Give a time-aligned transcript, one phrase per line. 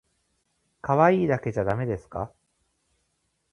[0.81, 2.33] かわいいだけじゃだめですか？